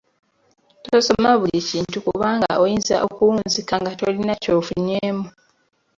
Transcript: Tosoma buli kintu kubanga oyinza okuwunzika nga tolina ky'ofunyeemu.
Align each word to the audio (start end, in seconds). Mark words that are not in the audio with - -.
Tosoma 0.85 1.29
buli 1.39 1.59
kintu 1.69 1.97
kubanga 2.07 2.51
oyinza 2.63 2.95
okuwunzika 3.07 3.73
nga 3.81 3.91
tolina 3.99 4.33
ky'ofunyeemu. 4.41 5.25